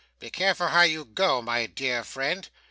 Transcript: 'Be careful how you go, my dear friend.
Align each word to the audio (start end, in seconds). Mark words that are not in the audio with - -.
'Be 0.17 0.31
careful 0.31 0.69
how 0.69 0.81
you 0.81 1.05
go, 1.05 1.43
my 1.43 1.67
dear 1.67 2.03
friend. 2.03 2.49